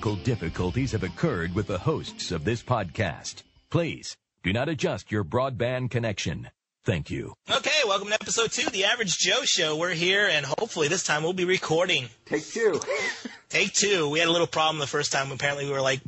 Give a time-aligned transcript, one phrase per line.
[0.00, 3.42] Technical difficulties have occurred with the hosts of this podcast.
[3.68, 6.48] Please do not adjust your broadband connection.
[6.86, 7.34] Thank you.
[7.50, 9.76] Okay, welcome to episode two, the Average Joe Show.
[9.76, 12.08] We're here, and hopefully this time we'll be recording.
[12.24, 12.80] Take two.
[13.50, 14.08] Take two.
[14.08, 15.32] We had a little problem the first time.
[15.32, 16.00] Apparently, we were like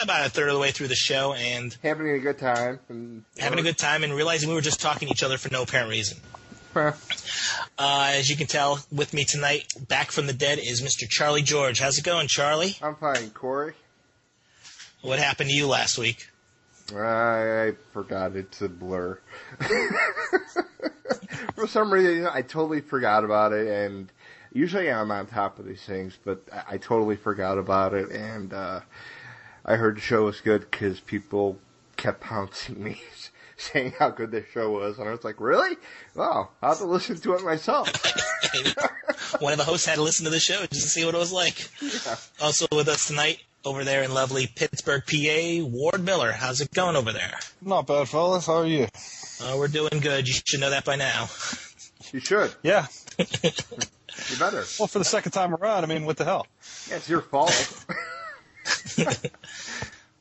[0.00, 2.78] about a third of the way through the show and Having a good time.
[2.88, 5.50] And, having a good time and realizing we were just talking to each other for
[5.52, 6.18] no apparent reason.
[6.74, 6.92] Uh,
[7.78, 11.08] as you can tell, with me tonight, back from the dead, is Mr.
[11.08, 11.80] Charlie George.
[11.80, 12.76] How's it going, Charlie?
[12.82, 13.74] I'm fine, Corey.
[15.02, 16.28] What happened to you last week?
[16.94, 18.36] I, forgot.
[18.36, 19.18] It's a blur.
[21.54, 24.10] For some reason, I totally forgot about it, and
[24.52, 28.52] usually I'm on top of these things, but I, I totally forgot about it, and
[28.52, 28.80] uh,
[29.64, 31.58] I heard the show was good because people
[31.96, 33.00] kept pouncing me,
[33.60, 35.76] saying how good this show was, and I was like, really?
[36.14, 37.88] Wow, I'll have to listen to it myself.
[39.40, 41.18] One of the hosts had to listen to the show just to see what it
[41.18, 41.68] was like.
[41.80, 42.16] Yeah.
[42.40, 46.32] Also with us tonight, over there in lovely Pittsburgh, PA, Ward Miller.
[46.32, 47.34] How's it going over there?
[47.60, 48.46] Not bad, fellas.
[48.46, 48.88] How are you?
[49.42, 50.26] Uh, we're doing good.
[50.26, 51.28] You should know that by now.
[52.12, 52.54] You should.
[52.62, 52.86] Yeah.
[53.18, 54.64] You better.
[54.78, 56.46] Well, for the second time around, I mean, what the hell?
[56.88, 57.84] Yeah, it's your fault.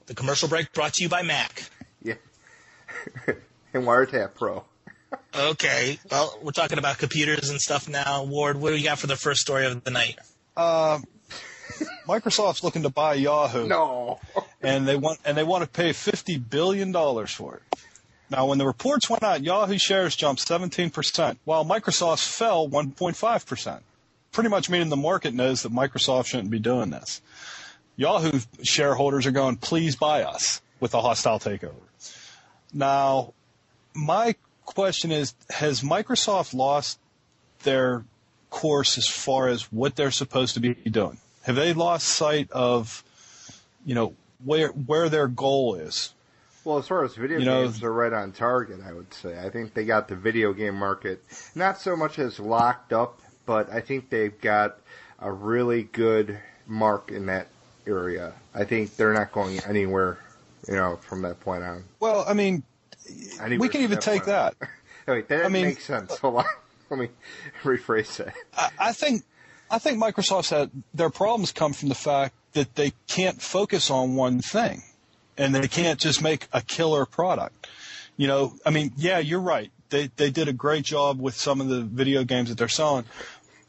[0.10, 1.70] The commercial break brought to you by Mac.
[2.02, 2.16] yeah.
[3.74, 4.64] and Wiretap Pro.
[5.36, 8.24] Okay, well, we're talking about computers and stuff now.
[8.24, 10.18] Ward, what do you got for the first story of the night?
[10.56, 11.00] Uh,
[12.08, 14.20] Microsoft's looking to buy Yahoo, No.
[14.62, 17.80] and they want and they want to pay fifty billion dollars for it.
[18.30, 22.92] Now, when the reports went out, Yahoo shares jumped seventeen percent, while Microsoft's fell one
[22.92, 23.84] point five percent.
[24.32, 27.22] Pretty much meaning the market knows that Microsoft shouldn't be doing this.
[27.96, 31.74] Yahoo shareholders are going, please buy us with a hostile takeover.
[32.74, 33.34] Now,
[33.94, 34.36] my
[34.66, 37.00] question is, has Microsoft lost
[37.64, 38.04] their
[38.50, 41.18] course as far as what they're supposed to be doing?
[41.44, 43.04] Have they lost sight of,
[43.86, 44.14] you know,
[44.44, 46.14] where where their goal is?
[46.64, 49.40] Well, as far as video You know- games, they're right on target, I would say.
[49.40, 51.24] I think they got the video game market
[51.56, 54.78] not so much as locked up, but I think they've got
[55.20, 56.38] a really good
[56.68, 57.48] mark in that
[57.88, 58.34] area.
[58.54, 60.20] I think they're not going anywhere,
[60.68, 61.84] you know, from that point on.
[62.00, 62.64] Well, I mean,
[63.58, 64.56] we can even take that.
[65.08, 66.18] Wait, that I mean- makes sense.
[66.18, 66.46] Hold on.
[66.90, 67.10] Let me
[67.64, 68.34] rephrase that.
[68.58, 69.24] I, I think
[69.70, 74.16] I think Microsoft's had their problems come from the fact that they can't focus on
[74.16, 74.82] one thing,
[75.38, 77.68] and they can't just make a killer product.
[78.18, 79.72] You know, I mean, yeah, you're right.
[79.90, 83.06] They they did a great job with some of the video games that they're selling,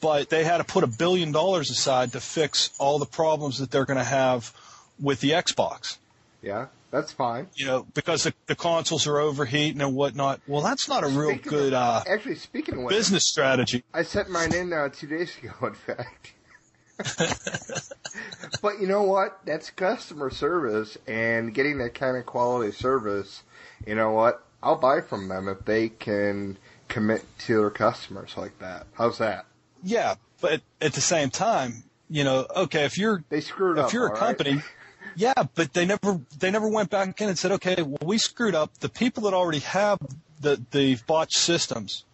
[0.01, 3.71] but they had to put a billion dollars aside to fix all the problems that
[3.71, 4.55] they're going to have
[4.99, 5.99] with the Xbox.
[6.43, 7.49] Yeah, that's fine.
[7.55, 10.41] You know, because the, the consoles are overheating and whatnot.
[10.47, 13.85] Well, that's not a real Speaking good of- uh, Actually, speaking of business strategy.
[13.95, 16.33] I sent mine in uh, two days ago, in fact.
[18.63, 19.41] but you know what?
[19.45, 23.43] That's customer service, and getting that kind of quality service,
[23.87, 24.45] you know what?
[24.63, 26.59] I'll buy from them if they can
[26.89, 28.87] commit to their customers like that.
[28.95, 29.47] How's that?
[29.83, 33.93] Yeah, but at the same time, you know, okay, if you're They screwed if up.
[33.93, 34.63] you're a all right?
[35.21, 38.55] yeah, but they never they never went back in and said, okay, well we screwed
[38.55, 38.79] up.
[38.79, 39.99] The people that already have
[40.41, 42.05] the the botched systems,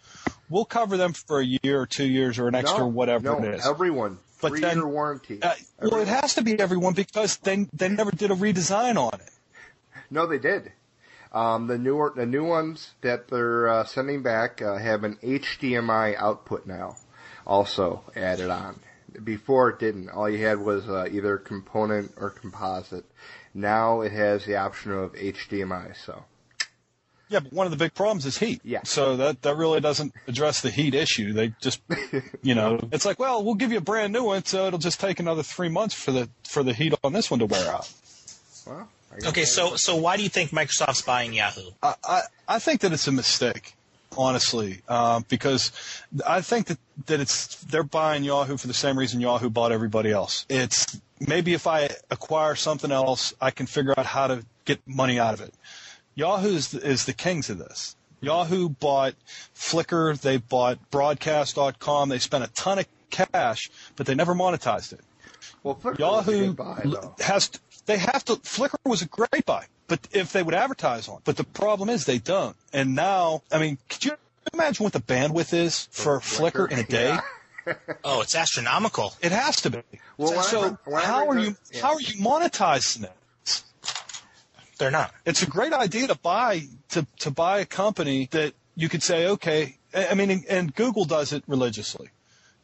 [0.50, 3.38] we'll cover them for a year or two years or an extra no, whatever no,
[3.38, 3.66] it is.
[3.66, 4.18] everyone.
[4.40, 5.40] But three then- year warranty.
[5.40, 9.20] Uh, well, it has to be everyone because they they never did a redesign on
[9.20, 9.30] it.
[10.10, 10.72] No, they did.
[11.32, 16.16] Um, the newer, the new ones that they're uh, sending back uh, have an HDMI
[16.16, 16.96] output now,
[17.46, 18.80] also added on.
[19.24, 20.10] Before it didn't.
[20.10, 23.04] All you had was uh, either component or composite.
[23.54, 25.96] Now it has the option of HDMI.
[25.96, 26.24] So
[27.28, 28.60] Yeah, but one of the big problems is heat.
[28.64, 28.80] Yeah.
[28.84, 31.32] So that that really doesn't address the heat issue.
[31.32, 31.80] They just,
[32.42, 35.00] you know, it's like, well, we'll give you a brand new one, so it'll just
[35.00, 37.90] take another three months for the for the heat on this one to wear out.
[38.66, 38.88] well,
[39.24, 41.70] Okay, so so why do you think Microsoft's buying Yahoo?
[41.82, 43.74] I, I, I think that it's a mistake,
[44.16, 45.72] honestly, uh, because
[46.26, 50.10] I think that, that it's they're buying Yahoo for the same reason Yahoo bought everybody
[50.10, 50.46] else.
[50.48, 55.18] It's maybe if I acquire something else, I can figure out how to get money
[55.18, 55.54] out of it.
[56.14, 57.96] Yahoo is the, is the kings of this.
[58.20, 59.14] Yahoo bought
[59.54, 65.00] Flickr, they bought Broadcast.com, they spent a ton of cash, but they never monetized it.
[65.62, 66.84] well, Flickr was a Yahoo buy,
[67.20, 71.08] has to, they have to Flickr was a great buy, but if they would advertise
[71.08, 71.22] on, it.
[71.24, 72.56] but the problem is they don't.
[72.72, 74.12] And now, I mean, could you
[74.52, 77.08] imagine what the bandwidth is for Flickr in a day?
[77.08, 77.20] Yeah.
[78.04, 79.12] Oh, it's astronomical.
[79.20, 79.82] It has to be.
[80.18, 81.82] Well, when so re- when I how are you yeah.
[81.82, 83.62] how are you monetizing it?
[84.78, 85.12] They're not.
[85.24, 89.26] It's a great idea to buy to to buy a company that you could say,
[89.26, 89.78] okay.
[89.92, 92.10] I I mean, and- and Google does it religiously.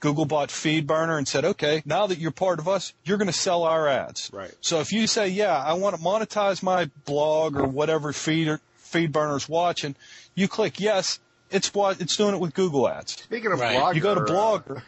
[0.02, 3.32] Google bought FeedBurner and said, okay, now that you're part of us, you're going to
[3.32, 4.28] sell our ads.
[4.32, 4.52] Right.
[4.60, 8.48] So if you say, yeah, I want to monetize my blog or whatever feed
[8.84, 9.94] FeedBurner's watching,
[10.34, 11.20] you click yes.
[11.52, 13.12] It's what it's doing it with Google Ads.
[13.22, 13.76] Speaking of Right.
[13.78, 14.82] Blogger, You go to uh, Blogger.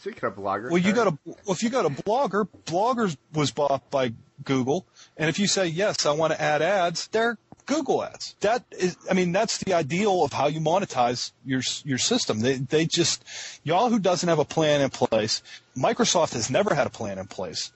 [0.00, 0.94] speaking of Blogger, Well, you sorry.
[0.94, 4.12] go to well, if you go to Blogger, Bloggers was bought by
[4.44, 4.84] Google,
[5.16, 8.34] and if you say yes, I want to add ads, they're Google ads.
[8.40, 12.40] That is, I mean, that's the ideal of how you monetize your your system.
[12.40, 13.24] They they just
[13.64, 15.42] Yahoo doesn't have a plan in place.
[15.76, 17.72] Microsoft has never had a plan in place.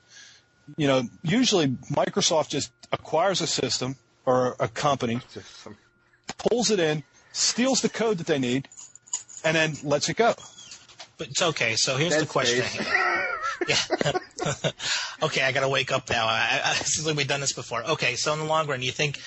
[0.76, 5.20] You know, usually Microsoft just acquires a system or a company,
[6.38, 7.02] pulls it in,
[7.32, 8.69] steals the code that they need,
[9.44, 10.34] and then lets it go.
[11.19, 11.75] But it's okay.
[11.75, 12.64] So here's the question.
[12.64, 12.86] Space.
[13.69, 13.76] Yeah.
[15.22, 16.26] okay, I got to wake up now.
[16.26, 17.84] I, I, since we've done this before.
[17.84, 19.20] Okay, so in the long run, you think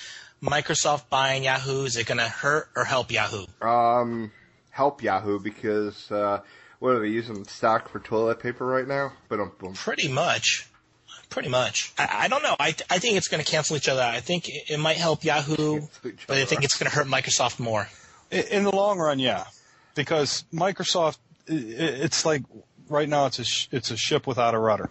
[0.44, 3.46] Microsoft buying Yahoo is it going to hurt or help Yahoo?
[3.62, 4.30] Um,
[4.70, 6.40] help Yahoo because uh,
[6.80, 9.12] what are they using stock for toilet paper right now?
[9.28, 9.52] But um.
[9.74, 10.68] Pretty much.
[11.30, 11.92] Pretty much.
[11.98, 12.54] I, I don't know.
[12.60, 14.14] I, I think it's going to cancel each other out.
[14.14, 17.58] I think it, it might help Yahoo, but I think it's going to hurt Microsoft
[17.58, 17.88] more.
[18.30, 19.44] I- In the long run, yeah,
[19.94, 21.16] because Microsoft,
[21.48, 22.42] i- i- it's like
[22.88, 24.90] right now it's a sh- it's a ship without a rudder.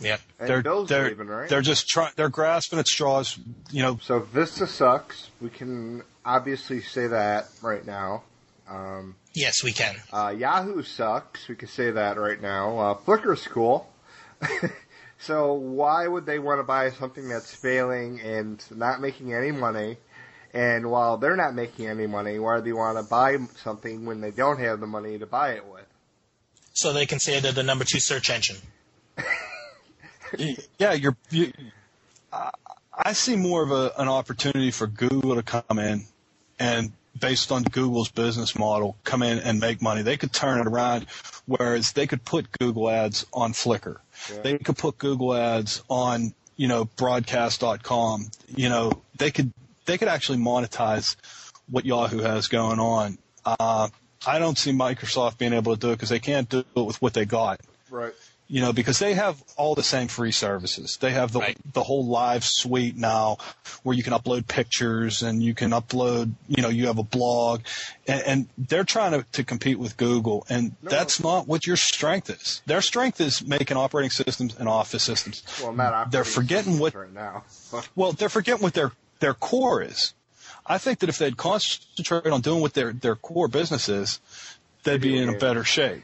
[0.00, 0.20] Yep.
[0.38, 1.48] And They're Bill's they're leaving, right?
[1.48, 3.38] they're just trying they're grasping at straws.
[3.70, 5.30] You know, So Vista sucks.
[5.40, 8.22] We can obviously say that right now.
[8.68, 9.96] Um, Yes, we can.
[10.12, 11.48] uh, Yahoo sucks.
[11.48, 12.78] We can say that right now.
[12.78, 13.88] Uh, Flickr's cool.
[15.18, 19.96] so why would they want to buy something that's failing and not making any money?
[20.54, 24.20] And while they're not making any money, why do they want to buy something when
[24.20, 25.84] they don't have the money to buy it with?
[26.72, 28.56] So they can say they're the number two search engine.
[30.78, 31.16] Yeah, you're.
[31.30, 31.52] You,
[32.32, 32.50] I
[32.98, 36.04] I see more of a, an opportunity for Google to come in
[36.58, 40.02] and based on Google's business model, come in and make money.
[40.02, 41.06] They could turn it around,
[41.46, 43.98] whereas they could put Google ads on Flickr.
[44.30, 44.42] Yeah.
[44.42, 48.30] They could put Google ads on, you know, broadcast.com.
[48.56, 49.52] You know, they could
[49.86, 51.16] they could actually monetize
[51.70, 53.18] what Yahoo has going on.
[53.44, 53.88] Uh,
[54.26, 57.00] I don't see Microsoft being able to do it because they can't do it with
[57.00, 57.60] what they got
[57.90, 58.12] Right.
[58.48, 60.96] You know, because they have all the same free services.
[61.00, 61.56] They have the Right.
[61.74, 63.36] the whole live suite now,
[63.82, 67.60] where you can upload pictures and you can upload, you know, you have a blog,
[68.06, 70.90] and, and they're trying to, to compete with Google, and No.
[70.90, 72.62] that's not what your strength is.
[72.64, 75.42] Their strength is making operating systems and office systems.
[75.62, 77.44] Well, not operating They're forgetting what right now.
[77.94, 80.14] well, they're forgetting what their their core is.
[80.64, 84.20] I think that if they'd concentrate on doing what their their core business is,
[84.84, 86.02] they'd be in a better shape.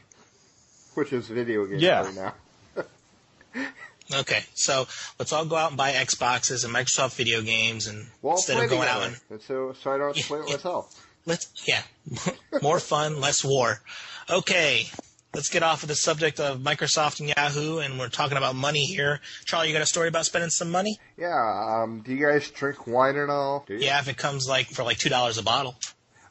[0.95, 2.03] Which is video games Yeah.
[2.05, 2.33] right now.
[4.13, 4.85] Okay, so
[5.17, 8.69] let's all go out and buy Xboxes and Microsoft video games, and Well, instead of
[8.69, 10.53] going out and and so so I don't Yeah, play it yeah.
[10.57, 11.07] myself.
[11.25, 11.81] let's yeah,
[12.61, 13.81] more fun, less war.
[14.29, 14.85] Okay,
[15.33, 18.85] let's get off of the subject of Microsoft and Yahoo, and we're talking about money
[18.85, 19.21] here.
[19.45, 20.99] Charlie, you got a story about spending some money?
[21.17, 21.81] Yeah.
[21.83, 23.65] Um, do you guys drink wine and all?
[23.67, 25.75] Yeah, if it comes like for like two dollars a bottle.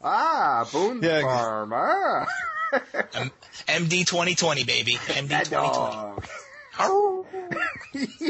[0.01, 1.23] Ah, Boone Yeah.
[1.23, 1.73] Farm.
[1.75, 2.25] Ah.
[3.69, 4.95] MD twenty twenty, baby.
[4.95, 5.97] MD That twenty twenty.
[5.97, 6.27] dog.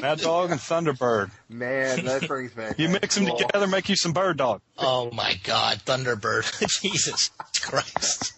[0.02, 1.30] Mad Dog and Thunderbird.
[1.48, 2.78] Man, that brings back.
[2.78, 3.38] You high mix them school.
[3.38, 4.60] together, make you some bird dog.
[4.76, 6.44] Oh my God, Thunderbird!
[6.82, 7.30] Jesus
[7.62, 8.34] Christ.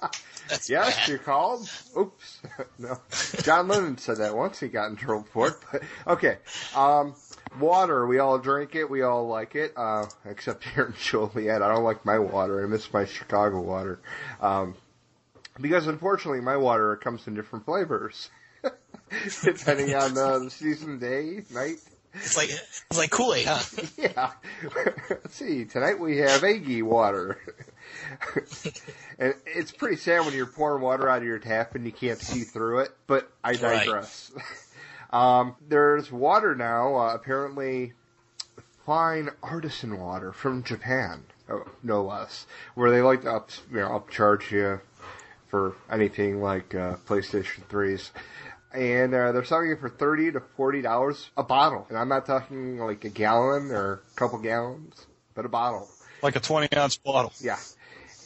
[0.49, 1.09] That's Yes, bad.
[1.09, 1.69] you called.
[1.99, 2.39] Oops.
[2.79, 2.99] no.
[3.43, 4.61] John Lennon said that once.
[4.61, 5.55] He got in trouble for it.
[5.73, 6.37] But okay.
[6.77, 7.17] Um,
[7.59, 8.07] water.
[8.07, 8.89] We all drink it.
[8.89, 9.73] We all like it.
[9.77, 11.63] Uh, except here in Joliet.
[11.63, 12.63] I don't like my water.
[12.63, 13.99] I miss my Chicago water.
[14.41, 14.77] Um,
[15.61, 18.31] because unfortunately, my water comes in different flavors.
[19.45, 21.77] Depending on uh, the season, day, night.
[22.15, 23.83] It's like it's like Kool Aid, huh?
[23.99, 24.31] Yeah.
[25.11, 25.67] Let's see.
[25.67, 27.39] Tonight we have Aggie water.
[29.19, 32.19] and it's pretty sad when you're pouring water out of your tap and you can't
[32.19, 34.33] see through it, but I digress.
[35.11, 37.93] um, there's water now, uh, apparently
[38.87, 43.89] fine artisan water from Japan, oh, no less, where they like to up, you know,
[43.89, 44.81] upcharge you
[45.49, 48.11] for anything like uh, PlayStation 3s.
[48.73, 52.27] And uh, they're selling it for thirty to forty dollars a bottle, and I'm not
[52.27, 55.89] talking like a gallon or a couple gallons, but a bottle.
[56.21, 57.33] Like a 20 ounce bottle.
[57.41, 57.57] Yeah,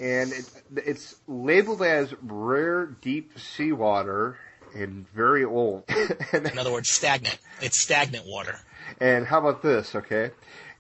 [0.01, 4.39] and it, it's labeled as rare deep seawater
[4.75, 5.85] and very old.
[6.33, 7.39] and, In other words, stagnant.
[7.61, 8.59] It's stagnant water.
[8.99, 9.95] and how about this?
[9.95, 10.31] Okay,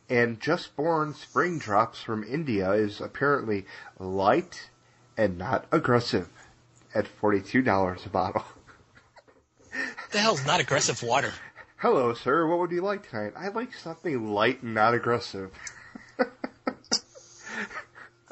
[0.08, 3.66] and just born spring drops from India is apparently
[4.00, 4.69] light
[5.20, 6.28] and not aggressive
[6.94, 8.42] at forty two dollars a bottle.
[10.12, 11.32] the hell's not aggressive water?
[11.76, 12.46] Hello, sir.
[12.46, 13.34] What would you like tonight?
[13.36, 15.50] I'd like something light and not aggressive.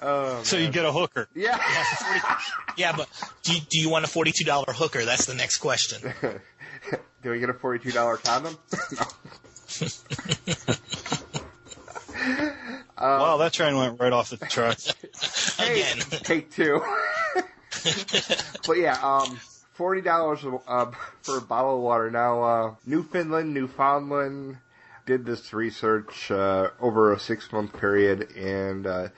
[0.01, 1.29] oh, So you get a hooker.
[1.35, 1.59] yeah.
[2.79, 3.09] Yeah, but
[3.43, 5.05] do, do you want a forty-two dollar hooker?
[5.05, 6.15] That's the next question.
[7.25, 8.57] do we get a forty-two dollar condom?
[13.01, 14.93] Um, wow, that train went right off the tracks.
[15.61, 16.83] Again, take two.
[18.67, 19.39] but yeah, um,
[19.73, 20.91] forty dollars uh,
[21.23, 22.11] for a bottle of water.
[22.11, 24.59] Now, uh, Newfoundland, Newfoundland
[25.07, 29.09] did this research uh, over a six-month period, and uh,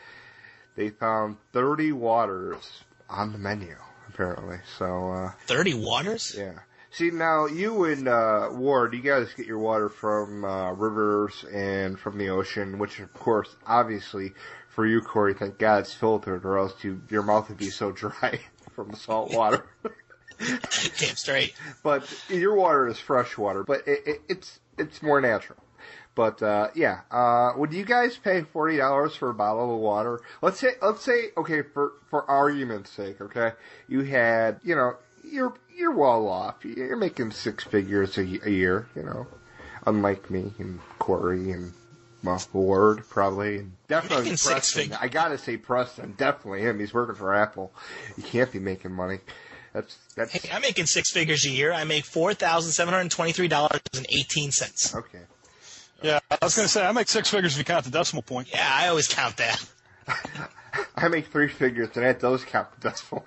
[0.76, 3.76] they found thirty waters on the menu.
[4.08, 6.34] Apparently, so uh, thirty waters.
[6.36, 6.58] Yeah.
[6.92, 11.98] See now, you and uh, Ward, you guys get your water from uh, rivers and
[11.98, 14.32] from the ocean, which of course, obviously,
[14.68, 17.92] for you, Corey, thank God it's filtered, or else you, your mouth would be so
[17.92, 18.40] dry
[18.72, 19.66] from the salt water.
[20.40, 21.54] Damn straight.
[21.84, 25.58] But your water is fresh water, but it, it, it's it's more natural.
[26.14, 30.20] But uh, yeah, uh, would you guys pay forty dollars for a bottle of water?
[30.42, 33.52] Let's say, let's say, okay, for for argument's sake, okay,
[33.86, 34.96] you had, you know,
[35.30, 36.64] you're you're well off.
[36.64, 39.26] You're making six figures a, a year, you know.
[39.86, 41.72] Unlike me and Corey and
[42.22, 44.92] well, Ward probably and definitely Preston.
[45.00, 46.78] I gotta say Preston, definitely him.
[46.78, 47.72] He's working for Apple.
[48.16, 49.20] He can't be making money.
[49.72, 50.32] That's that's.
[50.32, 51.72] Hey, I'm making six figures a year.
[51.72, 54.94] I make four thousand seven hundred twenty-three dollars and eighteen cents.
[54.94, 55.20] Okay.
[56.02, 58.22] Yeah, I was going to say I make six figures if you count the decimal
[58.22, 58.48] point.
[58.50, 59.62] Yeah, I always count that.
[60.96, 63.24] I make three figures, and that does count the decimal.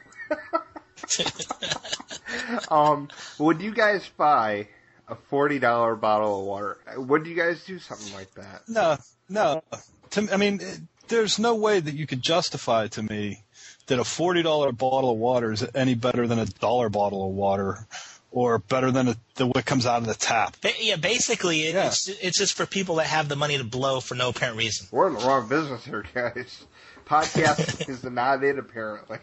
[2.70, 4.68] um, would you guys buy
[5.08, 6.78] a forty dollar bottle of water?
[6.98, 8.64] Would you guys do something like that?
[8.68, 8.98] No,
[9.30, 9.64] no.
[10.12, 10.62] To, I mean,
[11.08, 13.44] there's no way that you could justify to me
[13.88, 17.34] that a forty dollar bottle of water is any better than a dollar bottle of
[17.34, 17.88] water.
[18.36, 20.58] Or better than a, the what comes out of the tap.
[20.80, 21.86] Yeah, basically, it, yeah.
[21.86, 24.88] it's it's just for people that have the money to blow for no apparent reason.
[24.92, 26.66] We're in the wrong business here, guys.
[27.06, 29.20] Podcast is not it, apparently.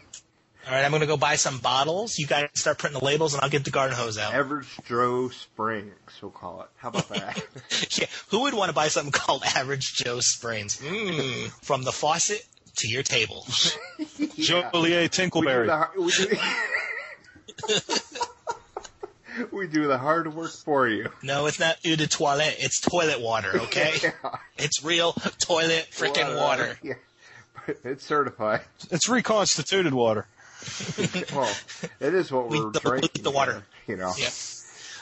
[0.67, 2.19] All right, I'm going to go buy some bottles.
[2.19, 4.35] You guys start printing the labels, and I'll get the garden hose out.
[4.35, 6.69] Average Joe Springs, we'll call it.
[6.77, 7.43] How about that?
[7.99, 10.81] yeah, who would want to buy something called Average Joe Springs?
[10.81, 12.45] Mm, from the faucet
[12.77, 13.47] to your table.
[14.19, 14.27] yeah.
[14.71, 15.89] Joliet Tinkleberry.
[15.97, 16.39] We do, the,
[17.67, 17.75] we,
[19.37, 21.09] do, we do the hard work for you.
[21.23, 22.57] No, it's not eau de toilette.
[22.59, 23.95] It's toilet water, okay?
[24.03, 24.13] yeah.
[24.59, 26.67] It's real toilet freaking water.
[26.67, 26.79] water.
[26.83, 26.95] Yeah.
[27.85, 28.63] It's certified.
[28.91, 30.27] It's reconstituted water.
[31.35, 31.53] well,
[32.01, 33.23] it is what we're we, drinking.
[33.23, 34.13] The water, you know.
[34.19, 34.31] Yeah.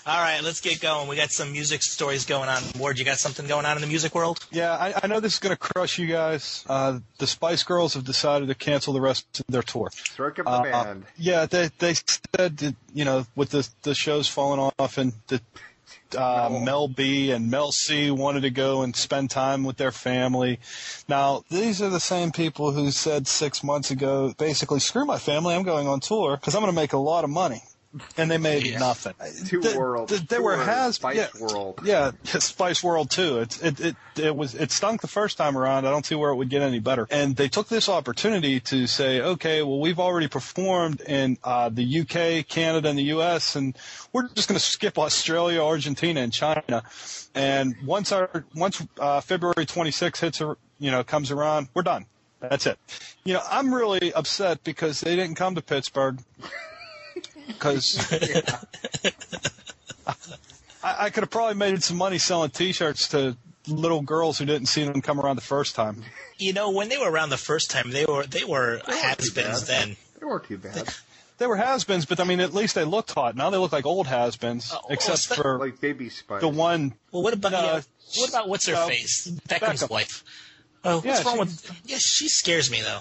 [0.09, 1.07] All right, let's get going.
[1.07, 2.63] We got some music stories going on.
[2.79, 4.39] Ward, you got something going on in the music world?
[4.51, 6.65] Yeah, I, I know this is going to crush you guys.
[6.67, 9.91] Uh, the Spice Girls have decided to cancel the rest of their tour.
[9.93, 11.05] Strike up the uh, band.
[11.19, 15.43] yeah, they they said that, you know with the the shows falling off and the
[16.17, 20.59] uh, Mel B and Mel C wanted to go and spend time with their family.
[21.09, 25.55] Now, these are the same people who said six months ago, basically, screw my family,
[25.55, 27.63] I'm going on tour because I'm going to make a lot of money
[28.17, 28.79] and they made yeah.
[28.79, 29.15] nothing.
[29.47, 30.11] Two the, world.
[30.11, 31.81] The, they were has Spice yeah, World.
[31.85, 33.39] Yeah, Spice World too.
[33.39, 35.87] It, it it it was it stunk the first time around.
[35.87, 37.07] I don't see where it would get any better.
[37.11, 42.01] And they took this opportunity to say, okay, well we've already performed in uh, the
[42.01, 43.77] UK, Canada, and the US, and
[44.13, 46.83] we're just going to skip Australia, Argentina, and China.
[47.35, 52.07] And once our once uh, February 26th hits, you know, comes around, we're done.
[52.41, 52.79] That's it.
[53.25, 56.21] You know, I'm really upset because they didn't come to Pittsburgh
[57.49, 58.13] because
[60.85, 63.37] I, I could have probably made some money selling T-shirts to
[63.67, 66.05] little girls who didn't see them come around the first time.
[66.39, 69.97] You know, when they were around the first time, they were they were has-beens then.
[70.19, 70.95] They weren't too bad.
[71.39, 73.37] They were has-beens, but I mean, at least they looked hot.
[73.37, 76.41] Now they look like old has-beens, uh, except oh, for like baby spice.
[76.41, 76.95] The one.
[77.13, 77.81] Well, what about uh, yeah,
[78.17, 79.29] what about what's her uh, face?
[79.49, 79.91] Beckham's Beckham.
[79.91, 80.25] wife.
[80.85, 81.83] Oh, what's yeah, wrong she, with?
[81.87, 83.01] Yeah, she scares me though.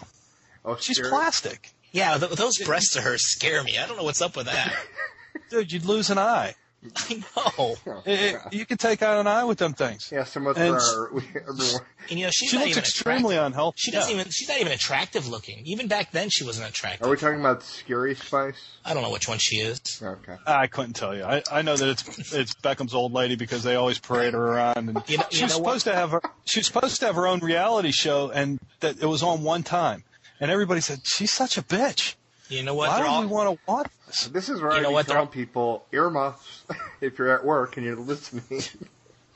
[0.65, 1.71] Oh, she's plastic.
[1.91, 3.77] Yeah, th- those breasts of hers scare me.
[3.77, 4.73] I don't know what's up with that.
[5.49, 6.55] Dude, you'd lose an eye.
[6.95, 7.51] I know.
[7.57, 7.75] Oh,
[8.05, 10.09] it, it, you could take out an eye with them things.
[10.11, 11.17] Yeah, so much and, for our,
[12.09, 13.45] and you know, she's she looks extremely attractive.
[13.45, 13.77] unhealthy.
[13.77, 14.21] She doesn't yeah.
[14.21, 14.31] even.
[14.31, 15.65] She's not even attractive looking.
[15.65, 17.05] Even back then, she wasn't attractive.
[17.05, 18.77] Are we talking about Scary Spice?
[18.85, 19.79] I don't know which one she is.
[20.01, 20.35] Okay.
[20.45, 21.23] I couldn't tell you.
[21.23, 24.77] I, I know that it's it's Beckham's old lady because they always parade her around.
[24.77, 25.93] And you know, she was supposed what?
[25.93, 26.21] to have her.
[26.45, 29.63] She was supposed to have her own reality show, and that it was on one
[29.63, 30.03] time,
[30.39, 32.15] and everybody said she's such a bitch.
[32.49, 32.89] You know what?
[32.89, 33.21] Why do all...
[33.21, 34.27] we want to watch this?
[34.27, 35.07] This is where you I know what?
[35.07, 36.63] tell people earmuffs
[37.01, 38.63] if you're at work and you're listening.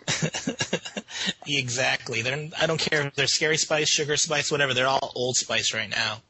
[1.48, 2.22] exactly.
[2.22, 4.74] They're, I don't care if they're Scary Spice, Sugar Spice, whatever.
[4.74, 6.22] They're all Old Spice right now.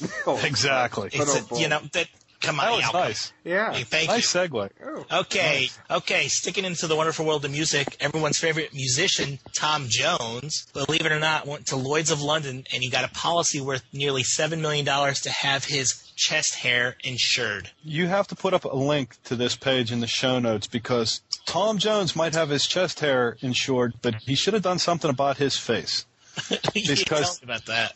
[0.26, 1.10] Oh, exactly.
[1.12, 2.08] It's a, you know that
[2.40, 2.92] Come on, that was Yalka.
[2.94, 3.32] nice.
[3.44, 3.72] Yeah.
[3.74, 4.40] Hey, thank Nice you.
[4.40, 4.70] segue.
[4.82, 5.20] Oh.
[5.20, 6.28] Okay, okay.
[6.28, 11.18] Sticking into the wonderful world of music, everyone's favorite musician, Tom Jones, believe it or
[11.20, 14.86] not, went to Lloyd's of London and he got a policy worth nearly seven million
[14.86, 17.70] dollars to have his chest hair insured.
[17.82, 21.20] You have to put up a link to this page in the show notes because
[21.46, 25.36] Tom Jones might have his chest hair insured, but he should have done something about
[25.36, 26.06] his face.
[26.72, 27.92] Because- tell me about that.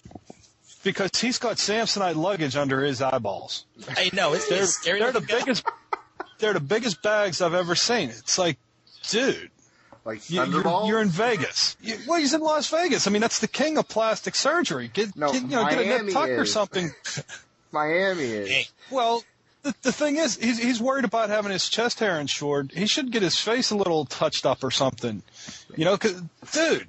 [0.85, 3.65] Because he's got Samsonite luggage under his eyeballs.
[3.89, 5.01] I know it's, They're, scary.
[5.01, 5.39] they're the guy.
[5.39, 5.67] biggest
[6.39, 8.11] they're the biggest bags I've ever seen.
[8.11, 8.59] It's like,
[9.09, 9.51] dude,
[10.05, 11.77] Like you, you're, you're in Vegas.
[11.81, 13.07] You, well, he's in Las Vegas.
[13.07, 14.91] I mean, that's the king of plastic surgery.
[14.93, 16.91] Get, No, get you know, get a Miami nip tuck or something.
[17.73, 18.73] Miami is.
[18.91, 19.25] Well,
[19.63, 22.73] the, the thing is, he's, he's worried about having his chest hair insured.
[22.73, 25.23] He should get his face a little touched up or something.
[25.77, 26.21] You know, 'cause-
[26.53, 26.89] dude,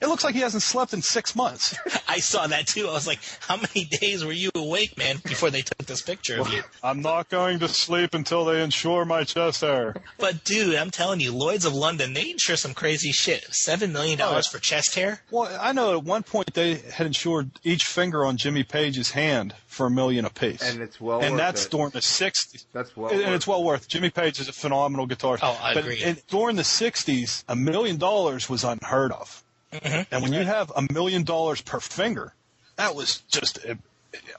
[0.00, 1.76] it looks like he hasn't slept in six months.
[2.08, 2.88] I saw that too.
[2.88, 6.40] I was like, "How many days were you awake, man?" Before they took this picture
[6.40, 6.62] of you.
[6.82, 9.96] I'm not going to sleep until they insure my chest hair.
[10.18, 13.44] But dude, I'm telling you, Lloyd's of London, they insure some crazy shit.
[13.54, 15.22] Seven million dollars Oh, for chest hair.
[15.30, 19.54] Well, I know at one point they had insured each finger on Jimmy Page's hand
[19.66, 20.62] for a million apiece.
[20.62, 21.70] And it's well and worth that's it.
[21.70, 22.64] during the 60s.
[22.72, 23.88] That's well and, worth it's well worth.
[23.88, 25.40] Jimmy Page is a phenomenal guitarist.
[25.42, 26.02] Oh, I but agree.
[26.02, 29.42] in- during the 60s, a million dollars was unheard of.
[29.72, 30.14] Mm-hmm.
[30.14, 32.32] And when you have a million dollars per finger,
[32.76, 33.74] that was just uh,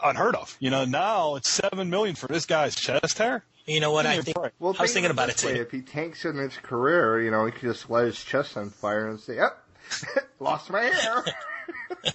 [0.03, 0.55] unheard of.
[0.59, 3.43] You know, now it's seven million for this guy's chest hair.
[3.65, 4.03] You know what?
[4.03, 4.53] Give me I a think break.
[4.59, 5.61] Well, I was think thinking about it this way, too.
[5.61, 8.69] If he tanks in his career, you know, he could just light his chest on
[8.69, 9.63] fire and say, "Yep,
[10.39, 11.25] lost my hair."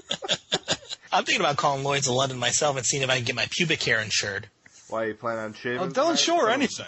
[1.13, 3.47] I'm thinking about calling Lloyd's of London myself and seeing if I can get my
[3.51, 4.49] pubic hair insured.
[4.89, 5.79] Why are you plan on shaving?
[5.81, 6.11] Oh, they'll tonight?
[6.13, 6.87] insure anything.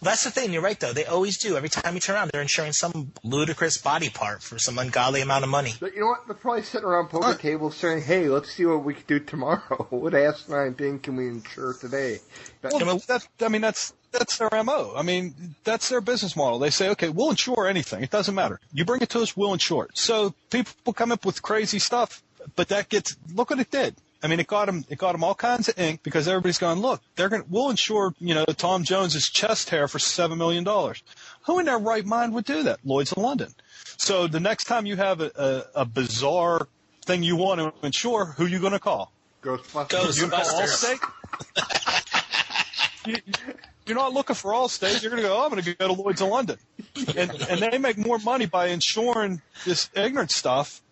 [0.00, 0.52] Well, that's the thing.
[0.52, 0.92] You're right, though.
[0.94, 1.56] They always do.
[1.56, 5.44] Every time you turn around, they're insuring some ludicrous body part for some ungodly amount
[5.44, 5.74] of money.
[5.78, 6.26] But you know what?
[6.26, 9.20] They're probably sitting around poker Uh, tables saying, "Hey, let's see what we can do
[9.20, 9.86] tomorrow.
[9.90, 12.20] what asinine thing can we insure today?"
[12.62, 14.94] That- Well, that, I mean, that's that's their mo.
[14.96, 16.58] I mean, that's their business model.
[16.58, 18.02] They say, okay, we'll insure anything.
[18.02, 18.58] It doesn't matter.
[18.72, 19.90] You bring it to us, we'll insure it.
[19.96, 22.20] So people come up with crazy stuff,
[22.56, 23.94] but that gets look what it did.
[24.22, 26.78] I mean, it got them it got them all kinds of ink because everybody's going,
[26.80, 30.62] look, they're going to we'll insure you know Tom Jones's chest hair for seven million
[30.64, 31.02] dollars.
[31.46, 32.80] Who in their right mind would do that?
[32.84, 33.54] Lloyd's of London.
[33.96, 35.30] So the next time you have a,
[35.74, 36.68] a, a bizarre
[37.06, 39.12] thing you want to insure, who you going to call?
[39.42, 39.88] Ghostbusters.
[39.88, 40.98] Ghost- You call Ghostbusters.
[40.98, 41.86] Allstate?
[43.06, 43.16] you,
[43.86, 45.02] you're not looking for Allstate.
[45.02, 46.58] You're going to go, oh, I'm going to go to Lloyd's of London.
[47.16, 50.82] And, and they make more money by insuring this ignorant stuff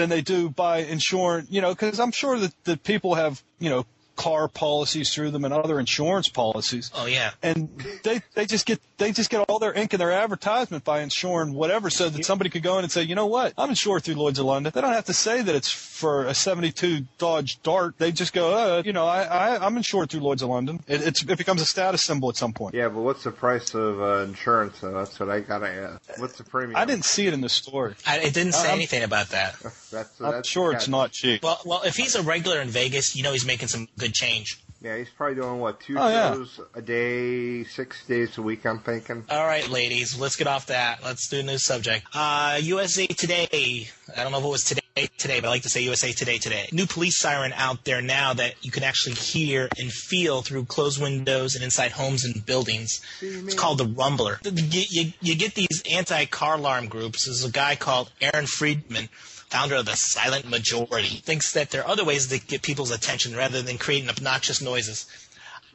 [0.00, 3.68] than they do by insuring, you know, because I'm sure that, that people have, you
[3.68, 3.86] know,
[4.16, 6.90] car policies through them and other insurance policies.
[6.94, 7.30] Oh yeah.
[7.42, 7.68] And
[8.02, 11.52] they, they just get they just get all their ink in their advertisement by insuring
[11.54, 14.14] whatever, so that somebody could go in and say, you know what, I'm insured through
[14.14, 14.70] Lloyd's of London.
[14.72, 17.94] They don't have to say that it's for a '72 Dodge Dart.
[17.98, 20.80] They just go, uh, you know, I, I I'm insured through Lloyd's of London.
[20.86, 22.74] It, it's it becomes a status symbol at some point.
[22.74, 24.80] Yeah, but what's the price of uh, insurance?
[24.80, 24.92] Though?
[24.92, 26.20] That's what I gotta ask.
[26.20, 26.76] What's the premium?
[26.76, 27.94] I didn't see it in the story.
[28.06, 29.56] I, it didn't say I'm- anything about that.
[29.90, 31.42] That's, I'm sure it's not cheap.
[31.42, 34.60] Well, well, if he's a regular in Vegas, you know he's making some good change.
[34.82, 36.32] Yeah, he's probably doing what two Oh, yeah.
[36.32, 38.64] shows a day, six days a week.
[38.64, 39.24] I'm thinking.
[39.28, 41.04] All right, ladies, let's get off that.
[41.04, 42.06] Let's do a new subject.
[42.14, 43.88] Uh, USA Today.
[44.16, 44.80] I don't know if it was today
[45.18, 46.68] today, but I like to say USA Today today.
[46.72, 51.00] New police siren out there now that you can actually hear and feel through closed
[51.00, 53.02] windows and inside homes and buildings.
[53.20, 54.38] It's called the Rumbler.
[54.44, 57.26] You, you, you get these anti-car alarm groups.
[57.26, 59.10] There's a guy called Aaron Friedman.
[59.50, 63.36] Founder of the Silent Majority thinks that there are other ways to get people's attention
[63.36, 65.06] rather than creating obnoxious noises.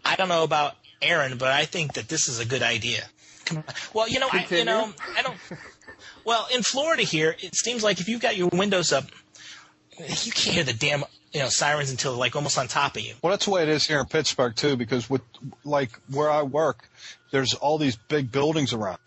[0.03, 3.03] I don't know about Aaron, but I think that this is a good idea.
[3.93, 5.37] Well, you know, I, you know, I don't.
[6.23, 9.05] Well, in Florida here, it seems like if you've got your windows up,
[9.99, 11.03] you can't hear the damn
[11.35, 13.13] you know sirens until like almost on top of you.
[13.21, 15.21] Well, that's the way it is here in Pittsburgh too, because with
[15.65, 16.89] like where I work,
[17.31, 18.99] there's all these big buildings around,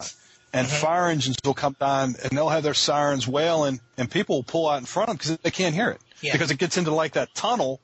[0.53, 4.43] and fire engines will come down and they'll have their sirens wailing, and people will
[4.45, 6.33] pull out in front of them because they can't hear it Yeah.
[6.33, 7.81] because it gets into like that tunnel,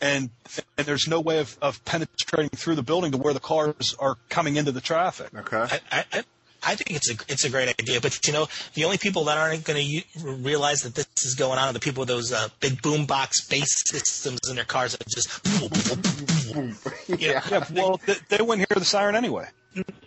[0.00, 0.30] and
[0.78, 4.16] and there's no way of, of penetrating through the building to where the cars are
[4.28, 5.28] coming into the traffic.
[5.34, 5.56] Okay.
[5.58, 6.24] I, I, I-
[6.64, 9.36] I think it's a it's a great idea, but you know the only people that
[9.36, 12.46] aren't going to realize that this is going on are the people with those uh,
[12.60, 15.28] big boombox bass systems in their cars that just.
[17.20, 17.42] yeah.
[17.50, 19.48] Yeah, well, they, they wouldn't hear the siren anyway.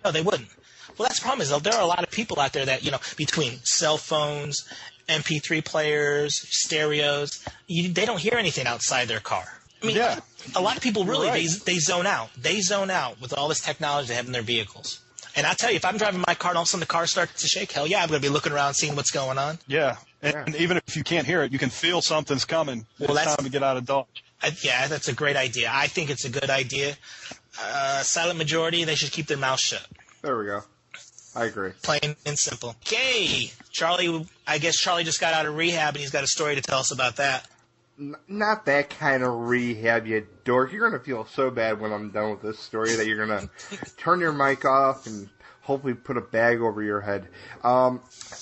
[0.04, 0.48] No, they wouldn't.
[0.98, 2.84] Well, that's the problem is though, there are a lot of people out there that
[2.84, 4.68] you know between cell phones,
[5.10, 9.46] MP3 players, stereos, you, they don't hear anything outside their car.
[9.84, 10.20] I mean, Yeah.
[10.56, 11.48] a lot of people really Right.
[11.66, 12.30] they they zone out.
[12.38, 15.00] They zone out with all this technology they have in their vehicles.
[15.36, 16.86] And I tell you, if I'm driving my car and all of a sudden the
[16.86, 19.38] car starts to shake, hell yeah, I'm going to be looking around seeing what's going
[19.38, 19.60] on.
[19.68, 20.44] Yeah, and, Yeah.
[20.46, 22.86] and even if you can't hear it, you can feel something's coming.
[23.00, 24.24] Well, it's that's- time to get out of Dodge.
[24.42, 25.70] I, yeah, that's a great idea.
[25.74, 26.96] I think it's a good idea.
[27.62, 29.86] Uh, silent majority, they should keep their mouth shut.
[30.22, 30.64] There we go.
[31.36, 31.72] I agree.
[31.84, 32.70] Plain and simple.
[32.82, 34.28] Okay, Charlie.
[34.48, 36.80] I guess Charlie just got out of rehab, and he's got a story to tell
[36.80, 37.48] us about that.
[38.00, 40.72] N- not that kind of rehab, you dork.
[40.72, 43.50] You're gonna feel so bad when I'm done with this story that you're gonna
[43.98, 45.30] turn your mic off and
[45.62, 47.28] hopefully put a bag over your head.
[47.64, 48.02] Um,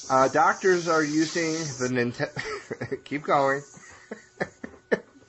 [0.09, 3.03] uh, doctors are using the Nintendo.
[3.05, 3.61] Keep going.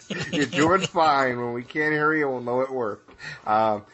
[0.32, 1.38] you're doing fine.
[1.38, 3.10] When we can't hear you, we'll know it worked.
[3.46, 3.84] Um,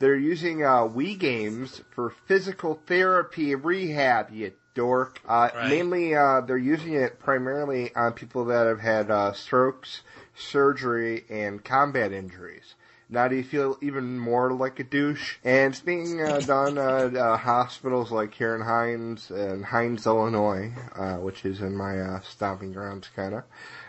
[0.00, 5.20] they're using uh, Wii games for physical therapy rehab, you dork.
[5.28, 5.68] Uh, Right.
[5.68, 10.00] Mainly, uh, they're using it primarily on people that have had uh, strokes,
[10.34, 12.74] surgery, and combat injuries.
[13.12, 15.36] Now do you feel even more like a douche?
[15.44, 20.72] And it's being uh, done at uh, hospitals like here in Hines and Hines, Illinois,
[20.94, 23.42] uh, which is in my uh, stomping grounds, kind of,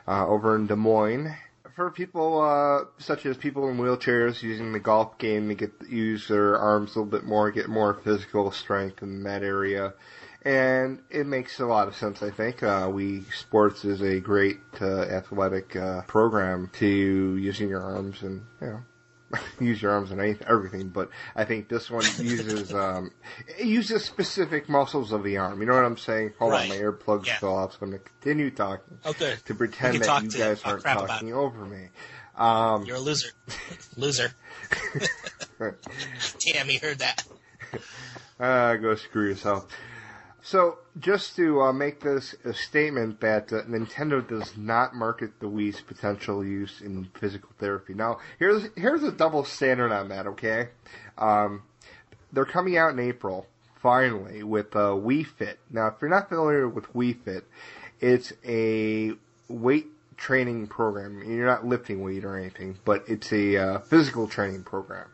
[0.08, 1.36] uh, over in Des Moines
[1.75, 6.27] for people uh, such as people in wheelchairs using the golf game to get use
[6.27, 9.93] their arms a little bit more, get more physical strength in that area,
[10.43, 12.21] and it makes a lot of sense.
[12.21, 17.81] I think uh, Wii Sports is a great uh, athletic uh, program to using your
[17.81, 18.81] arms and you know.
[19.60, 23.12] Use your arms and anything, everything, but I think this one uses um,
[23.48, 25.60] it uses specific muscles of the arm.
[25.62, 26.34] You know what I'm saying?
[26.39, 26.63] Hold Right.
[26.63, 27.39] on, my earplugs Yeah.
[27.39, 29.36] fell off, so I'm going to continue talking Okay.
[29.46, 31.89] to pretend that you guys aren't talking over me.
[32.36, 33.30] Um, You're a loser.
[33.98, 34.32] loser.
[35.60, 37.24] Damn, he heard that.
[38.39, 39.67] uh, go screw yourself.
[40.43, 45.45] So, just to uh, make this a statement that uh, Nintendo does not market the
[45.45, 47.93] Wii's potential use in physical therapy.
[47.93, 50.25] Now, here's here's a double standard on that.
[50.27, 50.69] Okay,
[51.17, 51.62] um,
[52.34, 53.45] they're coming out in April
[53.82, 55.60] finally with uh, Wii Fit.
[55.69, 57.45] Now, if you're not familiar with Wii Fit,
[57.99, 59.12] it's a
[59.47, 61.23] weight training program.
[61.23, 65.08] You're not lifting weight or anything, but it's a uh, physical training program.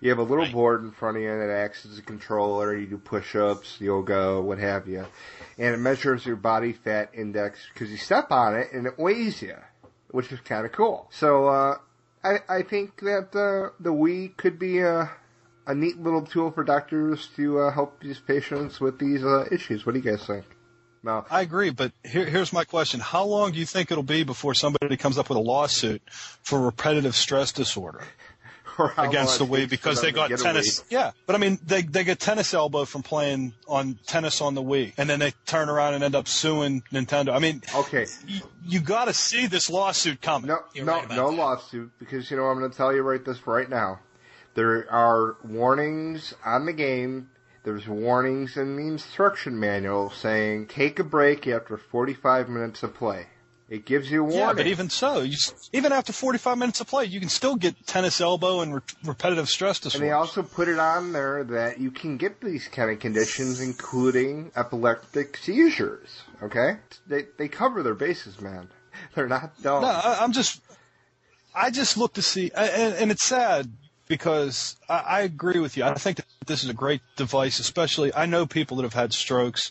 [0.00, 0.52] You have a little Right.
[0.52, 2.74] board in front of you that acts as a controller.
[2.74, 5.06] You do push-ups, yoga, what have you,
[5.58, 9.42] and it measures your body fat index because you step on it and it weighs
[9.42, 9.56] you,
[10.10, 11.06] which is kind of cool.
[11.10, 11.76] So uh,
[12.24, 15.10] I I think that uh, the Wii could be a
[15.66, 19.84] a neat little tool for doctors to uh, help these patients with these uh, issues.
[19.84, 20.44] What do you guys think?
[21.02, 24.22] No, I agree, but here, here's my question: How long do you think it'll be
[24.22, 26.02] before somebody comes up with a lawsuit
[26.42, 28.02] for repetitive stress disorder
[28.96, 30.84] against the long Wii because they got tennis?
[30.90, 34.62] Yeah, but I mean, they they get tennis elbow from playing on tennis on the
[34.62, 37.34] Wii, and then they turn around and end up suing Nintendo.
[37.34, 40.48] I mean, Okay, you, you got to see this lawsuit coming.
[40.48, 41.36] No, You're no, right no that.
[41.36, 44.00] lawsuit because you know I'm going to tell you right this right now.
[44.54, 47.30] There are warnings on the game.
[47.62, 53.26] There's warnings in the instruction manual saying take a break after 45 minutes of play.
[53.70, 54.40] It gives you warning.
[54.40, 55.36] Yeah, but even so, you,
[55.72, 59.48] even after 45 minutes of play, you can still get tennis elbow and re- repetitive
[59.48, 60.04] stress disorder.
[60.04, 63.60] and they also put it on there that you can get these kind of conditions,
[63.60, 66.22] including epileptic seizures.
[66.42, 68.68] Okay, they they cover their bases, man.
[69.14, 69.82] They're not dumb.
[69.82, 70.60] No, I, I'm just,
[71.54, 73.70] I just look to see, and, and it's sad
[74.08, 75.84] because I, I agree with you.
[75.84, 79.12] I think that this is a great device, especially I know people that have had
[79.12, 79.70] strokes,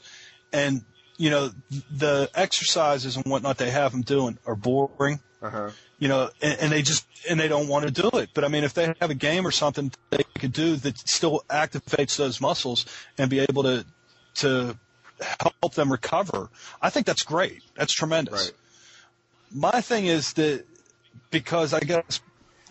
[0.54, 0.86] and
[1.20, 1.52] you know
[1.92, 5.20] the exercises and whatnot they have them doing are boring.
[5.42, 5.70] Uh-huh.
[6.00, 8.30] You know, and, and they just and they don't want to do it.
[8.34, 11.44] But I mean, if they have a game or something they could do that still
[11.50, 12.86] activates those muscles
[13.18, 13.86] and be able to
[14.36, 14.78] to
[15.62, 16.50] help them recover,
[16.82, 17.62] I think that's great.
[17.76, 18.52] That's tremendous
[19.54, 19.72] Right.
[19.74, 20.66] my thing is that
[21.32, 22.22] because I guess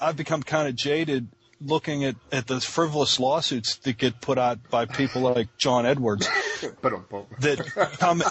[0.01, 1.29] I've become kind of jaded
[1.61, 6.29] looking at, at those frivolous lawsuits that get put out by people like John Edwards
[6.83, 7.05] But um,
[7.41, 7.67] that
[7.99, 8.23] come.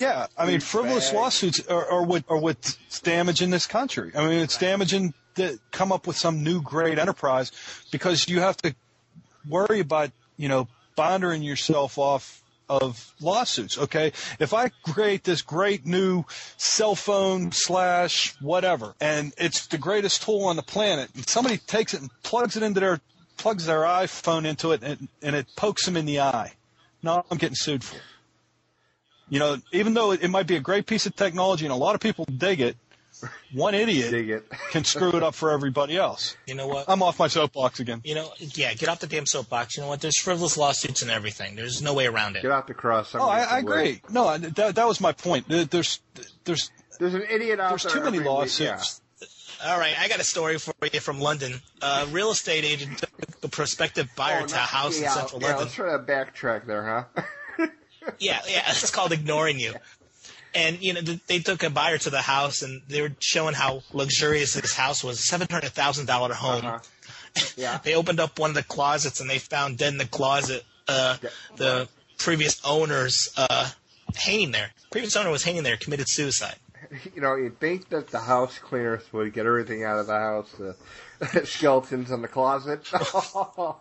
[0.00, 4.10] Yeah, I mean, frivolous lawsuits are, are what are what's damaging this country.
[4.14, 7.52] I mean, it's damaging to come up with some new great enterprise
[7.90, 8.74] because you have to
[9.48, 13.78] worry about you know bonding yourself off of lawsuits.
[13.78, 16.24] Okay, if I create this great new
[16.56, 21.94] cell phone slash whatever, and it's the greatest tool on the planet, and somebody takes
[21.94, 23.00] it and plugs it into their
[23.36, 26.52] plugs their iPhone into it, and, and it pokes them in the eye.
[27.02, 28.02] No, I'm getting sued for it.
[29.28, 31.76] You know, even though it, it might be a great piece of technology and a
[31.76, 32.76] lot of people dig it,
[33.52, 34.50] one idiot dig it.
[34.70, 36.36] can screw it up for everybody else.
[36.46, 36.86] You know what?
[36.88, 38.00] I'm off my soapbox again.
[38.04, 39.76] You know, yeah, get off the damn soapbox.
[39.76, 40.00] You know what?
[40.00, 41.54] There's frivolous lawsuits and everything.
[41.54, 42.42] There's no way around it.
[42.42, 43.14] Get off the cross.
[43.14, 44.00] Oh, I, I agree.
[44.10, 45.46] No, that, that was my point.
[45.48, 46.00] There's,
[46.44, 47.92] there's, There's an idiot out there's there.
[47.92, 49.01] too many every week, lawsuits.
[49.64, 51.60] All right, I got a story for you from London.
[51.82, 55.40] A real estate agent took the prospective buyer Oh, to a house yeah, in central
[55.40, 55.64] yeah, London.
[55.64, 57.22] Let's try to backtrack there, huh?
[58.18, 59.74] Yeah, yeah, it's called ignoring you.
[60.56, 63.82] and you know they took a buyer to the house, and they were showing how
[63.92, 66.66] luxurious this house was—a Seven hundred thousand dollar home.
[66.66, 66.78] Uh-huh.
[67.56, 67.78] Yeah.
[67.82, 71.16] They opened up one of the closets, and they found dead in the closet uh,
[71.56, 73.70] the previous owner's uh,
[74.16, 74.70] hanging there.
[74.90, 76.56] Previous owner was hanging there, committed suicide.
[77.14, 80.50] You know, you'd think that the house cleaners would get everything out of the house,
[80.58, 82.86] the skeletons in the closet.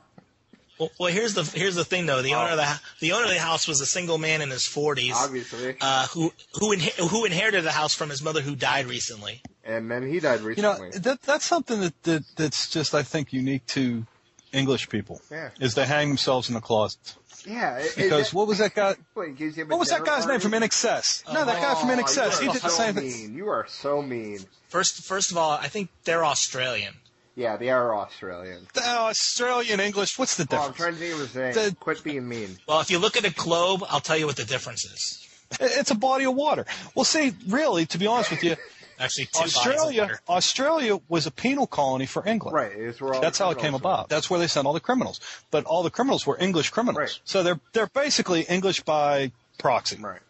[0.80, 2.24] Well, well, here's the here's the thing though.
[2.24, 4.64] The owner of the the owner of the house was a single man in his
[4.64, 5.76] 40s, Obviously.
[5.80, 9.44] uh, who who inhe- who inherited the house from his mother who died recently.
[9.64, 10.88] and then he died recently.
[10.88, 14.08] You know, that that's something that, that that's just I think unique to
[14.54, 15.22] English people.
[15.30, 15.50] Yeah.
[15.60, 17.16] Is they hang themselves in the closet.
[17.46, 17.84] Yeah.
[17.96, 18.96] Because it- what was that guy?
[19.14, 21.34] What, in case you have a What was that dinner guy's name from INXS?
[21.34, 22.42] No, that guy oh, from Oh, INXS.
[22.42, 23.06] you He are did the so same thing.
[23.06, 23.36] mean.
[23.36, 24.40] You are so mean.
[24.70, 26.94] First first of all, I think they're Australian.
[27.36, 28.68] Yeah, they are Australian.
[28.74, 30.20] The Australian English.
[30.20, 31.54] What's the Oh, I'm trying to think of his name.
[31.54, 32.58] The- Quit being mean.
[32.68, 35.28] Well, if you look at a globe, I'll tell you what the difference is.
[35.60, 36.66] It's a body of water.
[36.96, 38.56] Well, see, really, to be honest with you,
[39.02, 40.20] Actually, two Australia.
[40.30, 42.54] Australia was a penal colony for England.
[42.56, 42.72] Right.
[42.74, 44.10] It's where all That's how it came criminals about.
[44.10, 45.20] That's where they sent all the criminals.
[45.50, 46.98] But all the criminals were English criminals.
[46.98, 47.20] Right.
[47.24, 49.98] So they're they're basically English by proxy.
[49.98, 50.12] are.
[50.12, 50.22] Right.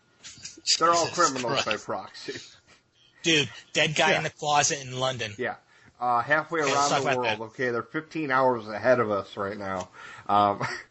[0.79, 2.39] They're all Jesus criminals by proxy.
[3.23, 4.17] Dude, dead guy Yeah.
[4.17, 5.33] in the closet in London.
[5.37, 5.55] Yeah.
[5.99, 7.41] Uh, halfway around talk the world.
[7.41, 9.89] Okay, they're 15 hours ahead of us right now.
[10.27, 10.65] Um,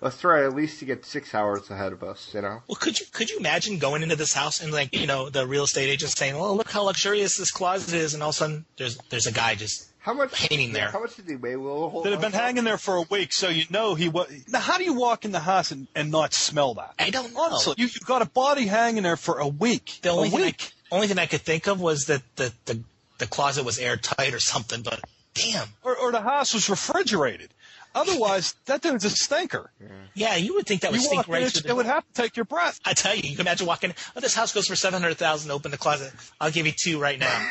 [0.00, 2.32] let's try at least to get six hours ahead of us.
[2.34, 2.62] You know.
[2.68, 5.46] Well, could you could you imagine going into this house and like you know the
[5.46, 8.38] real estate agent saying, "Oh, look how luxurious this closet is," and all of a
[8.38, 10.90] sudden there's there's a guy just How much Hanging there.
[10.90, 11.56] How much did he weigh?
[11.56, 14.28] Will hold That had been hanging there for a week, so you know he was.
[14.48, 16.94] Now, how do you walk in the house and, and not smell that?
[16.98, 17.42] I don't know.
[17.42, 19.98] Honestly, you, you've got a body hanging there for a week.
[20.02, 20.54] the only a thing I,
[20.94, 22.82] only thing I could think of was that the the,
[23.18, 24.82] the closet was airtight or something.
[24.82, 25.00] But
[25.34, 27.50] damn, Or, or the house was refrigerated.
[27.94, 29.70] Otherwise, that dude's a stinker.
[30.14, 32.22] yeah, you would think that would You stink walk right it, it would have to
[32.22, 32.78] take your breath.
[32.84, 33.94] I tell you, you can imagine walking.
[34.16, 35.50] Oh, this house goes for seven hundred thousand.
[35.50, 36.12] Open the closet.
[36.40, 37.50] I'll give you two right now.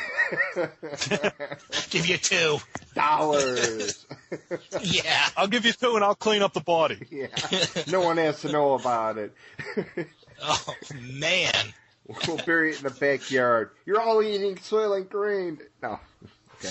[1.90, 2.58] give you two.
[2.96, 4.06] dollars.
[4.82, 5.28] Yeah.
[5.36, 7.00] I'll give you two and I'll clean up the body.
[7.10, 7.28] yeah.
[7.88, 9.34] No one has to know about it.
[10.42, 11.52] Oh man.
[12.28, 13.72] we'll bury it in the backyard.
[13.86, 15.58] You're all eating soil and grain.
[15.84, 16.00] No.
[16.60, 16.70] Okay.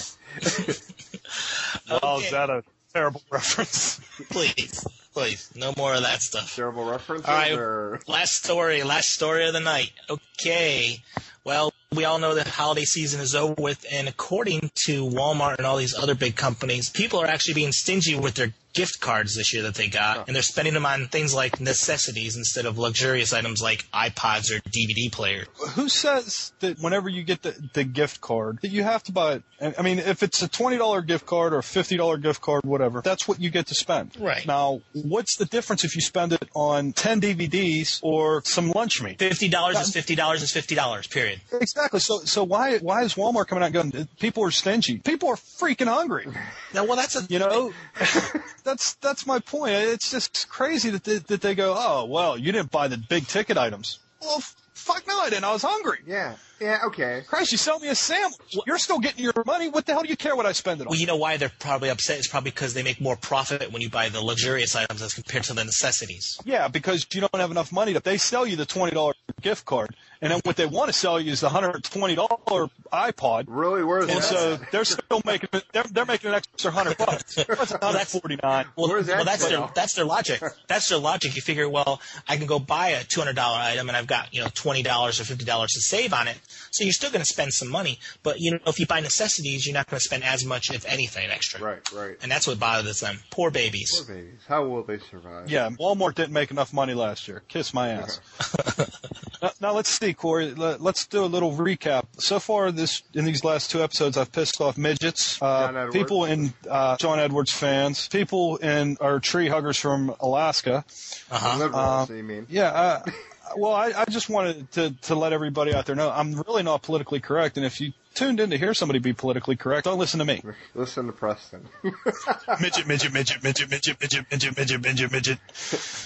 [1.90, 2.24] Oh, Okay.
[2.26, 2.62] is that a
[2.94, 4.00] terrible reference?
[4.30, 6.54] Please, please, no more of that stuff.
[6.54, 7.28] Terrible references.
[7.28, 7.52] All right.
[7.52, 8.00] Or...
[8.06, 9.92] Last story, last story of the night.
[10.08, 11.02] Okay.
[11.44, 15.66] Well, we all know the holiday season is over with, and according to Walmart and
[15.66, 19.52] all these other big companies, people are actually being stingy with their gift cards this
[19.52, 23.32] year that they got, and they're spending them on things like necessities instead of luxurious
[23.32, 25.46] items like iPods or DVD players.
[25.74, 29.34] Who says that whenever you get the, the gift card that you have to buy
[29.34, 29.42] it?
[29.60, 32.40] I I mean, if it's a twenty dollar gift card or a fifty dollar gift
[32.40, 34.16] card, whatever, that's what you get to spend.
[34.18, 34.46] Right.
[34.46, 39.18] Now, what's the difference if you spend it on ten DVDs or some lunch meat?
[39.18, 41.06] Fifty dollars is fifty dollars is fifty dollars.
[41.06, 41.40] Period.
[41.52, 42.00] Exactly.
[42.00, 44.08] So, so why why is Walmart coming out going?
[44.20, 44.98] People are stingy.
[44.98, 46.26] People are freaking hungry.
[46.74, 47.72] Now, well, that's a You know,
[48.68, 49.72] that's that's my point.
[49.72, 53.26] It's just crazy that they, that they go, oh well, you didn't buy the big
[53.26, 53.98] ticket items.
[54.20, 55.44] Well, f- fuck no, I didn't.
[55.44, 55.98] I was hungry.
[56.06, 56.34] Yeah.
[56.60, 56.80] Yeah.
[56.86, 57.22] Okay.
[57.26, 58.56] Christ, you sell me a sandwich.
[58.66, 59.68] You're still getting your money.
[59.68, 60.90] What the hell do you care what I spend it on?
[60.90, 62.18] Well, you know why they're probably upset?
[62.18, 65.44] It's probably because they make more profit when you buy the luxurious items as compared
[65.44, 66.36] to the necessities.
[66.44, 68.00] Yeah, because you don't have enough money to.
[68.00, 71.20] They sell you the twenty dollar gift card, and then what they want to sell
[71.20, 73.44] you is the hundred twenty dollar iPod.
[73.48, 73.84] Really?
[73.84, 74.22] Where's And that?
[74.24, 77.34] so they're still making they're, they're making an extra hundred bucks.
[77.48, 78.66] That's another forty nine.
[78.76, 79.70] Well, that well, that's their from?
[79.74, 80.42] that's their logic.
[80.66, 81.36] That's their logic.
[81.36, 84.32] You figure, well, I can go buy a two hundred dollar item, and I've got
[84.34, 86.38] you know twenty dollars or fifty dollars to save on it.
[86.70, 89.66] So you're still going to spend some money, but you know if you buy necessities,
[89.66, 91.60] you're not going to spend as much, if anything, extra.
[91.60, 91.92] Right.
[91.92, 92.16] Right.
[92.22, 93.18] And that's what bothers them.
[93.30, 94.02] Poor babies.
[94.04, 94.40] Poor babies.
[94.46, 95.50] How will they survive?
[95.50, 97.42] Yeah, Walmart didn't make enough money last year.
[97.48, 98.20] Kiss my ass.
[99.42, 100.54] now, now let's see, Corey.
[100.54, 102.04] Let, us do a little recap.
[102.18, 106.52] So far, this in these last two episodes, I've pissed off midgets, uh, people in
[106.68, 110.84] uh, John Edwards fans, people in our tree huggers from Alaska.
[111.30, 111.58] Uh-huh.
[111.58, 112.46] Liberals, you mean?
[112.48, 112.70] Yeah.
[112.70, 113.10] Uh,
[113.56, 116.82] well, I, I just wanted to, to let everybody out there know I'm really not
[116.82, 120.18] politically correct, and if you tuned in to hear somebody be politically correct, don't listen
[120.18, 120.42] to me.
[120.74, 121.68] Listen to Preston.
[122.60, 125.38] midget, midget, midget, midget, midget, midget, midget, midget, midget, midget.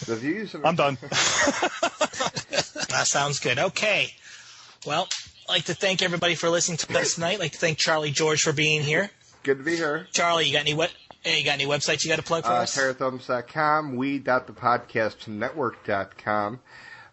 [0.04, 0.98] Does he use I'm done.
[2.92, 3.58] That sounds good.
[3.58, 4.12] Okay.
[4.86, 5.08] Well,
[5.48, 7.34] I'd like to thank everybody for listening to us tonight.
[7.34, 9.10] I'd like to thank Charlie George for being here.
[9.42, 10.06] Good to be here.
[10.12, 10.92] Charlie, you got any what?
[11.22, 12.76] Hey, you got any websites you got to plug for us.
[12.76, 12.96] Uh, us?
[12.96, 16.60] TerraThumbs.com, we.thepodcastnetwork.com,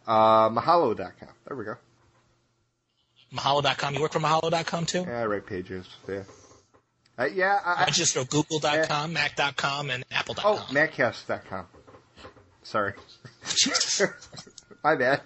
[0.07, 1.29] uh, Mahalo.com.
[1.47, 1.75] There we go.
[3.33, 3.95] Mahalo.com.
[3.95, 5.05] You work for Mahalo.com too?
[5.07, 5.87] Yeah, I write pages.
[6.07, 6.23] Yeah.
[7.19, 10.59] Uh, yeah, I, I just throw Google.com, Mac.com, and Apple.com.
[10.59, 11.65] oh, Maccast.com.
[12.63, 12.93] Sorry.
[14.81, 14.83] Jesus.
[14.83, 15.21] My bad.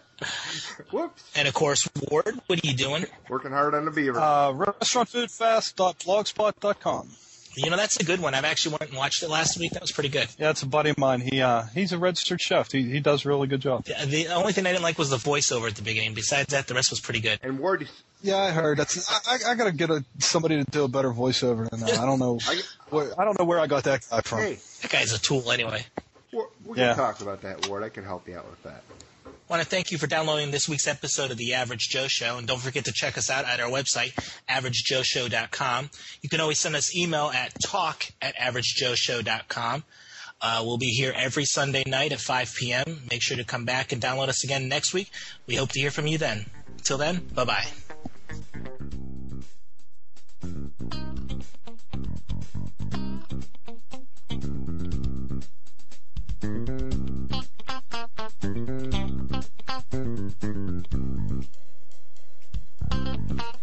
[0.91, 1.23] Whoops.
[1.35, 3.05] And of course, Ward, what are you doing?
[3.29, 4.19] Working hard on the beaver.
[4.19, 7.09] Uh, restaurantfoodfast.blogspot.com.
[7.55, 8.33] You know, that's a good one.
[8.33, 9.73] I've actually went and watched it last week.
[9.73, 10.27] That was pretty good.
[10.39, 11.21] Yeah, it's a buddy of mine.
[11.21, 12.71] He uh, he's a registered chef.
[12.71, 13.83] He he does a really good job.
[13.85, 16.15] The, the only thing I didn't like was the voiceover at the beginning.
[16.15, 17.37] Besides that, the rest was pretty good.
[17.43, 17.87] and Ward,
[18.23, 18.79] Yeah, I heard.
[18.79, 21.99] That's I, I gotta get a, somebody to do a better voiceover than that.
[21.99, 22.39] I don't know.
[22.47, 24.39] I, Where, I don't know where I got that guy from.
[24.39, 25.85] hey, That guy's a tool anyway.
[26.31, 26.95] Ward, we Yeah.
[26.95, 27.83] can talk about that, Ward.
[27.83, 28.81] I can help you out with that.
[29.53, 32.39] Want to thank you for downloading this week's episode of The Average Joe Show.
[32.39, 34.15] And don't forget to check us out at our website,
[34.49, 35.91] averagejoeshow.com.
[36.23, 39.83] You can always send us email at talk at averagejoeshow.com.
[40.41, 43.01] Uh, we'll be here every Sunday night at 5 p.m.
[43.11, 45.11] Make sure to come back and download us again next week.
[45.45, 46.47] We hope to hear from you then.
[46.81, 47.67] Till then, bye bye.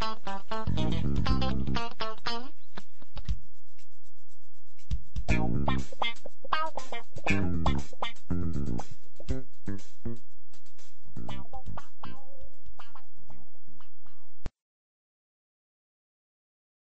[0.01, 0.49] Thank
[7.69, 7.80] you.